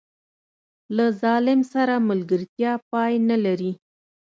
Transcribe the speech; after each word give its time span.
له 0.95 1.05
ظالم 1.21 1.59
سره 1.73 1.95
ملګرتیا 2.09 2.71
پای 2.91 3.13
نه 3.29 3.37
لري. 3.45 3.71